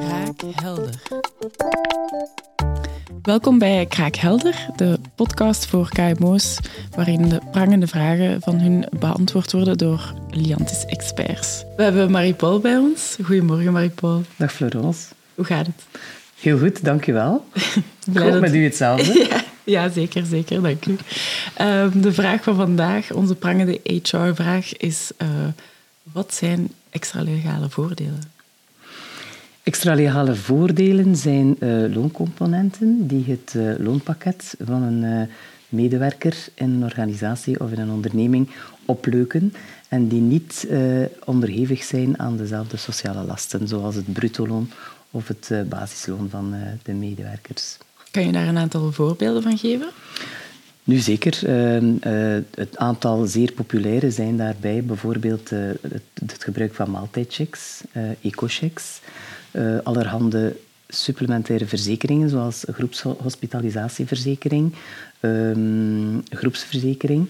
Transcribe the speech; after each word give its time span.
Kraakhelder. 0.00 0.94
Welkom 3.22 3.58
bij 3.58 3.86
Kraakhelder, 3.86 4.66
de 4.76 4.98
podcast 5.14 5.66
voor 5.66 5.88
KMO's, 5.88 6.58
waarin 6.94 7.28
de 7.28 7.40
prangende 7.50 7.86
vragen 7.86 8.40
van 8.40 8.58
hun 8.58 8.84
beantwoord 8.98 9.52
worden 9.52 9.78
door 9.78 10.14
Liantis-experts. 10.30 11.64
We 11.76 11.82
hebben 11.82 12.10
Marie-Paul 12.10 12.58
bij 12.60 12.76
ons. 12.76 13.16
Goedemorgen, 13.24 13.72
Marie-Paul. 13.72 14.22
Dag 14.36 14.52
Florence. 14.52 15.06
Hoe 15.34 15.44
gaat 15.44 15.66
het? 15.66 15.84
Heel 16.40 16.58
goed, 16.58 16.84
dankjewel. 16.84 17.44
Blij 18.12 18.30
dat- 18.30 18.40
met 18.40 18.54
u 18.54 18.64
hetzelfde. 18.64 19.26
Ja, 19.64 19.82
ja, 19.82 19.88
zeker, 19.88 20.24
zeker. 20.26 20.62
Dank 20.62 20.86
u. 20.86 20.96
Ehm, 21.54 22.00
de 22.00 22.12
vraag 22.12 22.42
van 22.42 22.56
vandaag, 22.56 23.12
onze 23.12 23.34
prangende 23.34 23.80
HR-vraag, 23.82 24.76
is: 24.76 25.10
eh, 25.16 25.28
wat 26.12 26.34
zijn 26.34 26.72
extra-legale 26.90 27.68
voordelen? 27.70 28.34
Extra-legale 29.66 30.34
voordelen 30.34 31.16
zijn 31.16 31.56
eh, 31.58 31.94
looncomponenten 31.94 33.06
die 33.06 33.24
het 33.26 33.54
eh, 33.54 33.84
loonpakket 33.84 34.54
van 34.64 34.82
een 34.82 35.04
eh, 35.04 35.34
medewerker 35.68 36.48
in 36.54 36.70
een 36.70 36.84
organisatie 36.84 37.60
of 37.60 37.70
in 37.72 37.78
een 37.78 37.90
onderneming 37.90 38.50
opleuken 38.84 39.54
en 39.88 40.08
die 40.08 40.20
niet 40.20 40.68
onderhevig 41.24 41.82
zijn 41.82 42.18
aan 42.18 42.36
dezelfde 42.36 42.76
sociale 42.76 43.22
lasten, 43.22 43.68
zoals 43.68 43.94
het 43.94 44.12
bruto-loon 44.12 44.70
of 45.10 45.28
het 45.28 45.68
basisloon 45.68 46.28
van 46.30 46.54
de 46.82 46.92
medewerkers. 46.92 47.78
Kan 48.10 48.26
je 48.26 48.32
daar 48.32 48.48
een 48.48 48.58
aantal 48.58 48.92
voorbeelden 48.92 49.42
van 49.42 49.58
geven? 49.58 49.88
Nu 50.84 50.96
zeker. 50.96 51.48
eh, 52.00 52.38
het 52.54 52.76
aantal 52.76 53.26
zeer 53.26 53.52
populaire 53.52 54.10
zijn 54.10 54.36
daarbij 54.36 54.84
bijvoorbeeld 54.84 55.50
het, 55.50 56.02
het 56.14 56.44
gebruik 56.44 56.74
van 56.74 56.90
maaltijdchecks, 56.90 57.80
ecochecks, 58.20 59.00
eh, 59.56 59.78
allerhande 59.82 60.56
supplementaire 60.88 61.66
verzekeringen 61.66 62.28
zoals 62.28 62.64
groepshospitalisatieverzekering, 62.72 64.74
ehm, 65.20 66.18
groepsverzekering, 66.28 67.26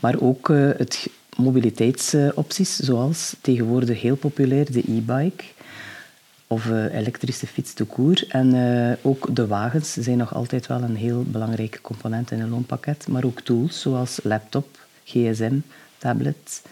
maar 0.00 0.20
ook 0.20 0.50
eh, 0.50 0.68
het 0.76 1.10
mobiliteitsopties 1.36 2.76
zoals 2.76 3.36
tegenwoordig 3.40 4.00
heel 4.00 4.16
populair 4.16 4.72
de 4.72 4.82
e-bike 4.88 5.44
of 6.46 6.70
eh, 6.70 6.94
elektrische 6.94 7.46
fiets 7.46 7.72
te 7.72 7.84
koer. 7.84 8.24
En 8.28 8.98
ook 9.02 9.34
de 9.34 9.46
wagens 9.46 9.92
zijn 9.92 10.18
nog 10.18 10.34
altijd 10.34 10.66
wel 10.66 10.82
een 10.82 10.96
heel 10.96 11.22
belangrijke 11.22 11.80
component 11.80 12.30
in 12.30 12.40
een 12.40 12.50
loonpakket. 12.50 13.08
Maar 13.08 13.24
ook 13.24 13.40
tools 13.40 13.80
zoals 13.80 14.20
laptop, 14.22 14.78
gsm, 15.04 15.58
tablet. 15.98 16.62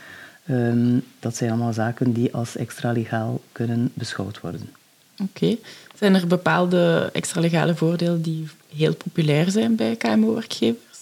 Ehm, 0.46 0.98
dat 1.20 1.36
zijn 1.36 1.50
allemaal 1.50 1.72
zaken 1.72 2.12
die 2.12 2.34
als 2.34 2.56
extra 2.56 2.92
legaal 2.92 3.40
kunnen 3.52 3.90
beschouwd 3.94 4.40
worden. 4.40 4.77
Oké. 5.22 5.56
Zijn 5.94 6.14
er 6.14 6.26
bepaalde 6.26 7.10
extra-legale 7.12 7.74
voordelen 7.74 8.22
die 8.22 8.48
heel 8.76 8.94
populair 8.94 9.50
zijn 9.50 9.76
bij 9.76 9.96
KMO-werkgevers? 9.96 10.98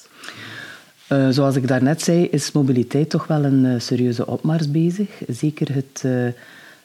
Eh, 1.07 1.29
zoals 1.29 1.57
ik 1.57 1.69
daarnet 1.69 2.03
zei, 2.03 2.25
is 2.25 2.53
mobiliteit 2.53 3.11
toch 3.11 3.27
wel 3.27 3.45
een 3.45 3.67
eh, 3.67 3.81
serieuze 3.81 4.27
opmars 4.27 4.71
bezig. 4.71 5.09
Zeker 5.29 5.75
het, 5.75 6.03
eh, 6.03 6.27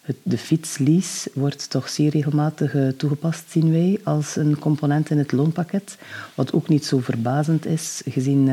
het, 0.02 0.16
de 0.24 0.38
fietslease 0.38 1.30
wordt 1.34 1.70
toch 1.70 1.90
zeer 1.90 2.10
regelmatig 2.10 2.76
toegepast, 2.98 3.44
zien 3.50 3.72
wij, 3.72 4.00
als 4.04 4.36
een 4.36 4.60
component 4.60 5.10
in 5.10 5.18
het 5.18 5.32
loonpakket. 5.32 5.98
Wat 6.36 6.54
ook 6.54 6.68
niet 6.68 6.86
zo 6.86 7.00
verbazend 7.00 7.66
is, 7.66 8.02
gezien 8.06 8.50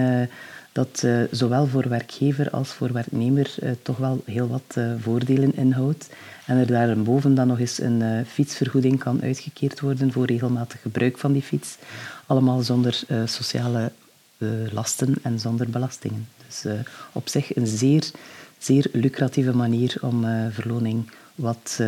dat 0.72 1.02
eh, 1.02 1.20
zowel 1.30 1.66
voor 1.66 1.88
werkgever 1.88 2.50
als 2.50 2.68
voor 2.68 2.92
werknemer 2.92 3.54
eh, 3.60 3.70
toch 3.82 3.96
wel 3.96 4.22
heel 4.24 4.48
wat 4.48 4.74
eh, 4.74 4.92
voordelen 4.98 5.56
inhoudt. 5.56 6.08
En 6.46 6.56
er 6.56 6.66
daarboven 6.66 7.34
dan 7.34 7.46
nog 7.46 7.58
eens 7.60 7.80
een 7.80 8.26
fietsvergoeding 8.26 8.98
kan 8.98 9.22
uitgekeerd 9.22 9.80
worden 9.80 10.12
voor 10.12 10.26
regelmatig 10.26 10.80
gebruik 10.80 11.18
van 11.18 11.32
die 11.32 11.42
fiets. 11.42 11.76
Allemaal 12.26 12.62
zonder 12.62 13.00
sociale 13.24 13.92
lasten 14.72 15.14
en 15.22 15.40
zonder 15.40 15.70
belastingen. 15.70 16.28
Dus 16.46 16.64
op 17.12 17.28
zich 17.28 17.56
een 17.56 17.66
zeer, 17.66 18.10
zeer 18.58 18.86
lucratieve 18.92 19.56
manier 19.56 19.96
om 20.00 20.26
verloning 20.50 21.10
wat, 21.34 21.80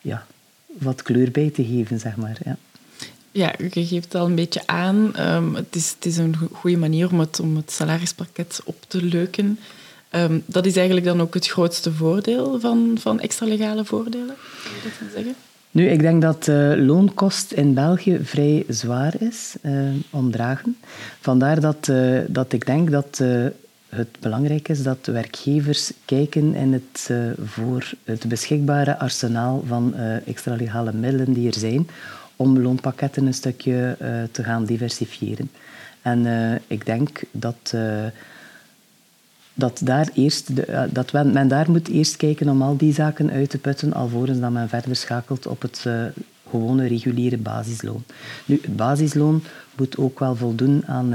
ja, 0.00 0.26
wat 0.66 1.02
kleur 1.02 1.30
bij 1.30 1.50
te 1.50 1.64
geven, 1.64 2.00
zeg 2.00 2.16
maar. 2.16 2.38
Ja. 2.44 2.56
Ja, 3.34 3.52
je 3.58 3.86
geeft 3.86 4.04
het 4.04 4.14
al 4.14 4.26
een 4.26 4.34
beetje 4.34 4.62
aan. 4.66 5.14
Ehm, 5.14 5.54
het, 5.54 5.96
is, 6.00 6.16
een 6.16 6.36
go- 6.36 6.48
goede 6.52 6.76
manier 6.76 7.10
om 7.10 7.20
het, 7.20 7.40
om 7.40 7.56
het 7.56 7.70
salarispakket 7.70 8.60
op 8.64 8.76
te 8.88 9.02
leuken. 9.04 9.58
Ehm, 10.08 10.38
dat 10.46 10.66
is 10.66 10.76
eigenlijk 10.76 11.06
dan 11.06 11.20
ook 11.20 11.34
het 11.34 11.46
grootste 11.48 11.92
voordeel 11.92 12.60
van, 12.60 12.96
van 13.00 13.20
extra-legale 13.20 13.84
voordelen, 13.84 14.34
zou 14.62 14.74
je 14.74 14.82
dat 15.00 15.12
zeggen? 15.14 15.34
Nu, 15.70 15.88
ik 15.88 16.00
denk 16.00 16.22
dat 16.22 16.44
de 16.44 16.74
loonkost 16.78 17.52
in 17.52 17.74
België 17.74 18.18
vrij 18.22 18.64
zwaar 18.68 19.14
is 19.18 19.54
eh, 19.62 19.72
om 20.10 20.30
dragen. 20.30 20.76
Vandaar 21.20 21.60
dat, 21.60 21.88
eh, 21.88 22.18
dat 22.28 22.52
ik 22.52 22.66
denk 22.66 22.90
dat 22.90 23.18
eh, 23.20 23.44
het 23.88 24.08
belangrijk 24.20 24.68
is 24.68 24.82
dat 24.82 25.06
werkgevers 25.06 25.92
kijken 26.04 26.54
in 26.54 26.72
het, 26.72 27.06
eh, 27.10 27.16
voor 27.44 27.90
het 28.04 28.28
beschikbare 28.28 28.98
arsenaal 28.98 29.64
van 29.66 29.94
eh 29.94 30.28
extra-legale 30.28 30.92
middelen 30.92 31.32
die 31.32 31.46
er 31.48 31.58
zijn 31.58 31.88
om 32.36 32.58
loonpakketten 32.58 33.26
een 33.26 33.34
stukje 33.34 33.96
eh, 33.98 34.22
te 34.30 34.42
gaan 34.42 34.64
diversifiëren. 34.64 35.50
En 36.02 36.26
eh, 36.26 36.60
ik 36.66 36.86
denk 36.86 37.22
dat... 37.30 37.72
eh, 37.74 38.04
dat, 39.56 39.80
daar 39.84 40.08
eerst 40.14 40.56
de, 40.56 40.88
dat 40.92 41.12
men, 41.12 41.32
men 41.32 41.48
daar 41.48 41.70
moet 41.70 41.88
eerst 41.88 42.16
kijken 42.16 42.48
om 42.48 42.62
al 42.62 42.76
die 42.76 42.92
zaken 42.92 43.30
uit 43.30 43.50
te 43.50 43.58
putten, 43.58 43.92
alvorens 43.92 44.40
dat 44.40 44.50
men 44.50 44.68
verder 44.68 44.96
schakelt 44.96 45.46
op 45.46 45.62
het 45.62 45.86
gewone 46.50 46.86
reguliere 46.86 47.36
basisloon. 47.36 48.04
Nu, 48.44 48.58
het 48.62 48.76
basisloon 48.76 49.42
moet 49.76 49.96
ook 49.96 50.18
wel 50.18 50.36
voldoen 50.36 50.82
aan 50.86 51.10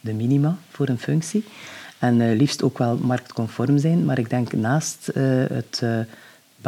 de 0.00 0.12
minima 0.12 0.56
voor 0.70 0.88
een 0.88 0.98
functie. 0.98 1.44
En 1.98 2.36
liefst 2.36 2.62
ook 2.62 2.78
wel 2.78 2.96
marktconform 2.96 3.78
zijn. 3.78 4.04
Maar 4.04 4.18
ik 4.18 4.30
denk 4.30 4.52
naast 4.52 5.10
het 5.48 5.82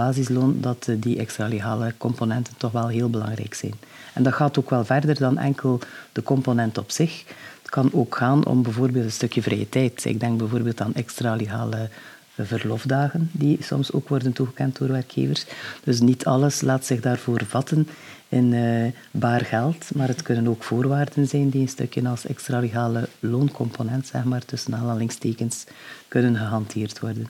basisloon 0.02 0.56
dat 0.60 0.88
eh, 0.88 0.94
die 0.98 1.18
extra 1.18 1.46
legale 1.46 1.94
componenten 1.96 2.54
toch 2.56 2.72
wel 2.72 2.88
heel 2.88 3.10
belangrijk 3.10 3.54
zijn. 3.54 3.74
En 4.14 4.22
dat 4.22 4.34
gaat 4.34 4.58
ook 4.58 4.70
wel 4.70 4.84
verder 4.84 5.18
dan 5.18 5.38
enkel 5.38 5.80
de 6.12 6.22
component 6.22 6.78
op 6.78 6.90
zich. 6.90 7.24
Het 7.62 7.70
kan 7.70 7.90
ook 7.92 8.16
gaan 8.16 8.46
om 8.46 8.62
bijvoorbeeld 8.62 9.04
een 9.04 9.12
stukje 9.12 9.42
vrije 9.42 9.68
tijd. 9.68 10.04
Ik 10.04 10.20
denk 10.20 10.38
bijvoorbeeld 10.38 10.80
aan 10.80 10.94
extra 10.94 11.34
legale 11.34 11.88
eh, 12.34 12.46
verlofdagen, 12.46 13.30
die 13.32 13.58
soms 13.60 13.92
ook 13.92 14.08
worden 14.08 14.32
toegekend 14.32 14.78
door 14.78 14.88
werkgevers. 14.88 15.44
Dus 15.84 16.00
niet 16.00 16.24
alles 16.24 16.60
laat 16.60 16.84
zich 16.84 17.00
daarvoor 17.00 17.44
vatten 17.46 17.88
in 18.28 18.52
eh, 18.52 18.92
baar 19.10 19.44
geld, 19.44 19.94
maar 19.94 20.08
het 20.08 20.22
kunnen 20.22 20.48
ook 20.48 20.62
voorwaarden 20.62 21.28
zijn 21.28 21.48
die 21.50 21.60
een 21.60 21.68
stukje 21.68 22.08
als 22.08 22.26
extra 22.26 22.58
legale 22.58 23.08
looncomponent, 23.20 24.06
zeg 24.06 24.24
maar, 24.24 24.44
tussen 24.44 24.74
aanhalingstekens, 24.74 25.64
kunnen 26.08 26.36
gehanteerd 26.36 27.00
worden. 27.00 27.26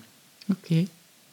Oké. 0.50 0.84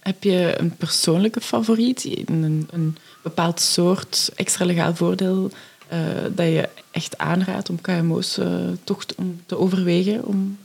Heb 0.05 0.23
je 0.23 0.53
een 0.57 0.75
persoonlijke 0.75 1.41
favoriet, 1.41 2.05
een, 2.25 2.67
een 2.71 2.97
bepaald 3.21 3.59
soort 3.59 4.31
extra-legaal 4.35 4.95
voordeel 4.95 5.51
eh, 5.87 5.99
dat 6.35 6.45
je 6.45 6.69
echt 6.91 7.17
aanraadt 7.17 7.69
om 7.69 7.81
KMO's 7.81 8.37
eh, 8.37 8.47
toch 8.83 9.05
te, 9.05 9.13
om 9.17 9.41
te 9.45 9.57
overwegen 9.57 10.25
om 10.25 10.57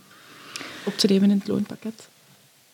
op 0.84 0.96
te 0.96 1.06
nemen 1.06 1.30
in 1.30 1.38
het 1.38 1.48
loonpakket? 1.48 2.08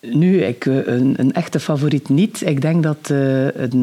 Nu, 0.00 0.42
ik, 0.42 0.66
eh, 0.66 0.86
een, 0.86 1.14
een 1.16 1.32
echte 1.32 1.60
favoriet 1.60 2.08
niet. 2.08 2.40
Ik 2.40 2.60
denk 2.60 2.82
dat 2.82 3.08
een, 3.08 3.82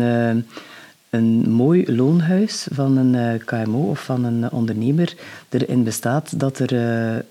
een 1.10 1.50
mooi 1.50 1.96
loonhuis 1.96 2.68
van 2.72 2.98
een 2.98 3.42
KMO 3.46 3.90
of 3.90 4.04
van 4.04 4.24
een 4.24 4.52
ondernemer 4.52 5.14
erin 5.50 5.84
bestaat 5.84 6.40
dat 6.40 6.60
er 6.60 7.26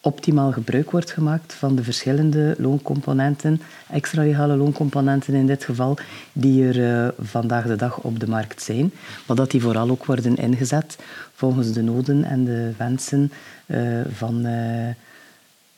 optimaal 0.00 0.52
gebruik 0.52 0.90
wordt 0.90 1.10
gemaakt 1.10 1.54
van 1.54 1.76
de 1.76 1.82
verschillende 1.82 2.54
looncomponenten, 2.58 3.60
extra 3.90 4.22
legale 4.22 4.56
looncomponenten 4.56 5.34
in 5.34 5.46
dit 5.46 5.64
geval, 5.64 5.98
die 6.32 6.64
er 6.64 7.04
eh, 7.04 7.08
vandaag 7.20 7.66
de 7.66 7.76
dag 7.76 7.98
op 7.98 8.20
de 8.20 8.28
markt 8.28 8.62
zijn. 8.62 8.92
Maar 9.26 9.36
dat 9.36 9.50
die 9.50 9.62
vooral 9.62 9.90
ook 9.90 10.04
worden 10.04 10.36
ingezet 10.36 10.98
volgens 11.34 11.72
de 11.72 11.82
noden 11.82 12.24
en 12.24 12.44
de 12.44 12.72
wensen 12.76 13.32
eh, 13.66 14.00
van... 14.12 14.46
eh, 14.46 14.88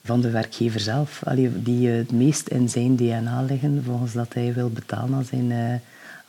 van 0.05 0.21
de 0.21 0.31
werkgever 0.31 0.81
zelf, 0.81 1.23
die 1.55 1.89
het 1.89 2.13
meest 2.13 2.49
in 2.49 2.69
zijn 2.69 2.97
DNA 2.97 3.43
liggen, 3.43 3.83
volgens 3.85 4.13
dat 4.13 4.35
hij 4.35 4.53
wil 4.55 4.71
betalen 4.71 5.15
aan 5.15 5.25
zijn, 5.25 5.81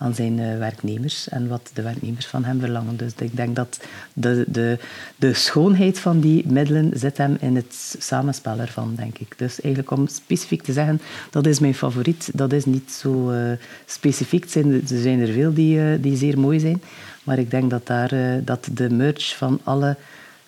aan 0.01 0.15
zijn 0.15 0.39
eh, 0.39 0.57
werknemers 0.57 1.29
en 1.29 1.47
wat 1.47 1.69
de 1.73 1.81
werknemers 1.81 2.25
van 2.25 2.43
hem 2.43 2.59
verlangen. 2.59 2.97
Dus 2.97 3.11
ik 3.17 3.35
denk 3.35 3.55
dat 3.55 3.79
de, 4.13 4.45
de, 4.47 4.79
de 5.15 5.33
schoonheid 5.33 5.99
van 5.99 6.19
die 6.19 6.47
middelen 6.47 6.91
zit 6.93 7.17
hem 7.17 7.37
in 7.39 7.55
het 7.55 7.95
samenspel 7.99 8.59
ervan, 8.59 8.95
denk 8.95 9.17
ik. 9.17 9.37
Dus 9.37 9.61
eigenlijk 9.61 9.91
om 9.91 10.07
specifiek 10.07 10.63
te 10.63 10.73
zeggen, 10.73 11.01
dat 11.29 11.45
is 11.45 11.59
mijn 11.59 11.75
favoriet, 11.75 12.29
dat 12.33 12.53
is 12.53 12.65
niet 12.65 12.91
zo 12.91 13.29
eh, 13.29 13.51
specifiek. 13.85 14.49
Zijn, 14.49 14.73
er 14.73 14.81
zijn 14.85 15.19
er 15.19 15.33
veel 15.33 15.53
die, 15.53 15.79
eh, 15.79 16.01
die 16.01 16.17
zeer 16.17 16.39
mooi 16.39 16.59
zijn, 16.59 16.81
maar 17.23 17.39
ik 17.39 17.51
denk 17.51 17.69
dat, 17.69 17.87
daar, 17.87 18.43
dat 18.43 18.67
de 18.71 18.89
merge 18.89 19.35
van 19.35 19.59
alle 19.63 19.95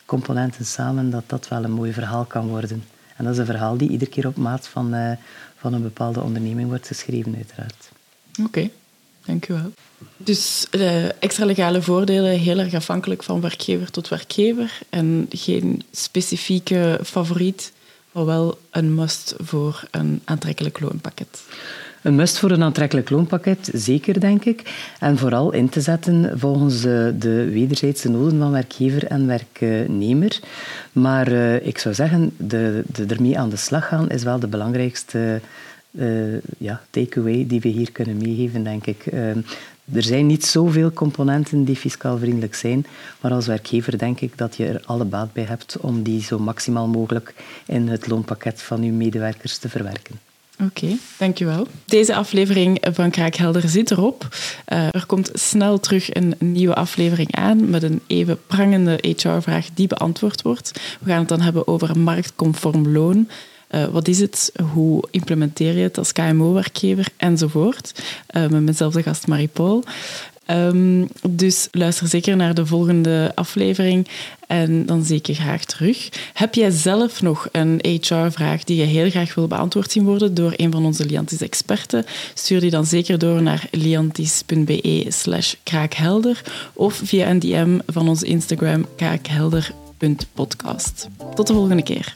componenten 0.06 0.66
samen, 0.66 1.10
dat 1.10 1.24
dat 1.28 1.48
wel 1.48 1.64
een 1.64 1.72
mooi 1.72 1.94
verhaal 1.94 2.26
kan 2.26 2.48
worden. 2.48 2.84
En 3.18 3.24
dat 3.24 3.34
is 3.34 3.40
een 3.40 3.46
verhaal 3.46 3.78
die 3.78 3.90
iedere 3.90 4.12
keer 4.12 4.28
op 4.28 4.36
maat 4.36 4.68
van, 4.68 4.96
van 5.56 5.74
een 5.74 5.82
bepaalde 5.82 6.22
onderneming 6.22 6.68
wordt 6.68 6.88
geschreven, 6.88 7.36
uiteraard. 7.36 7.92
Oké. 8.46 8.70
Dank 9.26 9.48
u 9.48 9.54
wel. 9.54 9.72
Dus 10.18 10.68
de 10.70 11.16
extra 11.20 11.46
legale 11.46 11.82
voordelen 11.82 12.40
heel 12.40 12.60
erg 12.60 12.74
afhankelijk 12.74 13.24
van 13.24 13.42
werkgever 13.42 13.92
tot 13.92 14.08
werkgever 14.08 14.80
en 14.90 15.26
geen 15.30 15.84
specifieke 15.92 17.00
favoriet, 17.04 17.72
maar 18.12 18.26
wel 18.26 18.58
een 18.72 18.96
must 18.96 19.34
voor 19.38 19.84
een 19.92 20.22
aantrekkelijk 20.24 20.80
loonpakket. 20.80 21.44
Een 22.04 22.16
must 22.16 22.38
voor 22.38 22.52
een 22.52 22.64
aantrekkelijk 22.64 23.10
loonpakket, 23.10 23.70
zeker 23.74 24.20
denk 24.20 24.46
ik. 24.46 24.90
En 25.00 25.18
vooral 25.18 25.54
in 25.54 25.70
te 25.70 25.82
zetten 25.82 26.40
volgens 26.40 26.82
de 26.82 27.50
wederzijdse 27.52 28.10
noden 28.10 28.40
van 28.40 28.52
werkgever 28.52 29.06
en 29.06 29.28
werknemer. 29.28 30.40
Maar 30.92 31.32
uh, 31.32 31.66
ik 31.66 31.78
zou 31.78 31.96
zeggen, 31.96 32.34
de, 32.38 32.84
de, 32.88 33.06
ermee 33.06 33.40
aan 33.40 33.50
de 33.50 33.56
slag 33.56 33.88
gaan 33.88 34.10
is 34.10 34.24
wel 34.24 34.40
de 34.40 34.48
belangrijkste 34.48 35.42
uh, 35.98 36.40
ja, 36.58 36.82
takeaway 36.90 37.48
die 37.48 37.62
we 37.62 37.68
hier 37.68 37.92
kunnen 37.92 38.18
meegeven, 38.18 38.64
denk 38.64 38.86
ik. 38.86 39.06
Uh, 39.14 39.30
er 39.92 40.04
zijn 40.04 40.26
niet 40.26 40.46
zoveel 40.46 40.92
componenten 40.92 41.64
die 41.64 41.76
fiscaal 41.76 42.18
vriendelijk 42.18 42.56
zijn, 42.56 42.86
maar 43.22 43.32
als 43.32 43.48
werkgever 43.48 43.98
denk 43.98 44.20
ik 44.20 44.38
dat 44.38 44.56
je 44.56 44.68
er 44.68 44.82
alle 44.86 45.06
baat 45.06 45.34
bij 45.34 45.44
hebt 45.44 45.78
om 45.78 46.04
die 46.04 46.24
zo 46.24 46.40
maximaal 46.40 46.88
mogelijk 46.88 47.34
in 47.66 47.88
het 47.88 48.08
loonpakket 48.08 48.62
van 48.62 48.82
uw 48.82 48.94
medewerkers 48.94 49.58
te 49.58 49.70
verwerken. 49.70 50.20
Oké, 50.60 50.98
dankjewel. 51.18 51.68
Deze 51.86 52.16
aflevering 52.16 52.86
van 52.92 53.10
Kraakhelder 53.10 53.70
zit 53.70 53.92
erop. 53.92 54.28
Uh, 54.74 54.86
er 54.86 55.06
komt 55.06 55.30
snel 55.34 55.80
terug 55.80 56.16
een 56.16 56.36
nieuwe 56.40 56.76
aflevering 56.76 57.36
aan 57.36 57.70
met 57.70 57.84
een 57.84 58.02
even 58.08 58.40
prangende 58.48 59.00
HR-vraag 59.02 59.68
die 59.74 59.88
beantwoord 59.88 60.42
wordt. 60.42 60.72
We 61.00 61.10
gaan 61.10 61.20
het 61.20 61.28
dan 61.28 61.42
hebben 61.42 61.68
over 61.68 62.00
marktconform 62.00 62.88
loon. 62.88 63.28
Uh, 63.76 63.86
wat 63.86 64.08
is 64.08 64.20
het? 64.20 64.52
Hoe 64.74 65.04
implementeer 65.12 65.78
je 65.78 65.84
het 65.84 65.98
als 65.98 66.12
KMO-werkgever? 66.12 67.08
Enzovoort. 67.18 68.04
Uh, 68.38 68.48
met 68.48 68.78
de 68.78 69.04
gast 69.04 69.28
Marie-Paul. 69.28 69.84
Um, 70.52 71.08
dus 71.30 71.68
luister 71.72 72.08
zeker 72.08 72.36
naar 72.36 72.54
de 72.54 72.66
volgende 72.66 73.32
aflevering 73.36 74.08
en 74.48 74.86
dan 74.86 75.04
zeker 75.04 75.36
graag 75.36 75.66
terug. 75.66 76.10
Heb 76.34 76.54
jij 76.54 76.70
zelf 76.70 77.22
nog 77.22 77.48
een 77.52 77.80
HR-vraag 77.82 78.64
die 78.64 78.78
je 78.78 78.84
heel 78.84 79.10
graag 79.10 79.36
wil 79.36 79.48
beantwoord 79.48 79.92
zien 79.92 80.06
worden 80.06 80.34
door 80.34 80.54
een 80.56 80.72
van 80.72 80.86
onze 80.86 81.06
Liantis-experten? 81.06 82.06
Stuur 82.34 82.60
die 82.60 82.70
dan 82.70 82.86
zeker 82.86 83.18
door 83.18 83.42
naar 83.42 83.68
liantis.be 83.72 85.06
slash 85.10 85.54
kraakhelder 85.64 86.42
of 86.74 87.02
via 87.04 87.30
een 87.30 87.40
DM 87.40 87.80
van 87.88 88.10
onze 88.10 88.26
Instagram 88.26 88.86
kraakhelder.podcast. 88.96 91.08
Tot 91.36 91.48
de 91.48 91.54
volgende 91.54 91.84
keer. 91.84 92.16